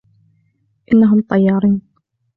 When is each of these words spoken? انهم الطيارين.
انهم 0.93 1.19
الطيارين. 1.19 1.81